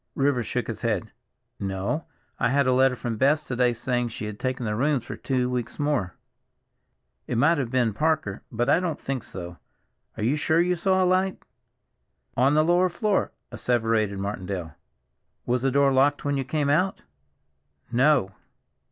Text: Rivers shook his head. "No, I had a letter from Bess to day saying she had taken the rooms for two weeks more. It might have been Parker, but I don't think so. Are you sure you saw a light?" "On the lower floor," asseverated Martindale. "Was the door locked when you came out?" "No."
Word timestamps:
Rivers 0.15 0.47
shook 0.47 0.65
his 0.65 0.81
head. 0.81 1.11
"No, 1.59 2.05
I 2.39 2.49
had 2.49 2.65
a 2.65 2.73
letter 2.73 2.95
from 2.95 3.17
Bess 3.17 3.43
to 3.43 3.55
day 3.55 3.71
saying 3.71 4.07
she 4.07 4.25
had 4.25 4.39
taken 4.39 4.65
the 4.65 4.73
rooms 4.75 5.03
for 5.05 5.15
two 5.15 5.47
weeks 5.47 5.77
more. 5.77 6.15
It 7.27 7.37
might 7.37 7.59
have 7.59 7.69
been 7.69 7.93
Parker, 7.93 8.41
but 8.51 8.67
I 8.67 8.79
don't 8.79 8.99
think 8.99 9.21
so. 9.21 9.57
Are 10.17 10.23
you 10.23 10.37
sure 10.37 10.59
you 10.59 10.75
saw 10.75 11.03
a 11.03 11.05
light?" 11.05 11.43
"On 12.35 12.55
the 12.55 12.65
lower 12.65 12.89
floor," 12.89 13.31
asseverated 13.51 14.17
Martindale. 14.17 14.73
"Was 15.45 15.61
the 15.61 15.69
door 15.69 15.93
locked 15.93 16.25
when 16.25 16.35
you 16.35 16.45
came 16.45 16.71
out?" 16.71 17.03
"No." 17.91 18.31